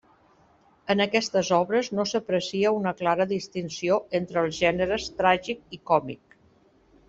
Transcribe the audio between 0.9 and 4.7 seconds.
En aquestes obres no s'aprecia una clara distinció entre els